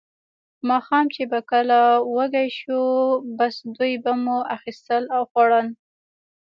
ماښام 0.69 1.05
چې 1.15 1.23
به 1.31 1.39
کله 1.51 1.79
وږي 2.15 2.47
شوو، 2.57 2.87
بس 3.37 3.55
دوی 3.75 3.93
به 4.03 4.11
مو 4.23 4.37
اخیستل 4.55 5.03
او 5.15 5.21
خوړل. 5.31 5.67